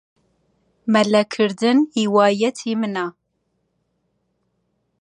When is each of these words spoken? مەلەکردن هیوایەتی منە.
مەلەکردن 0.93 1.77
هیوایەتی 1.95 2.73
منە. 2.81 3.07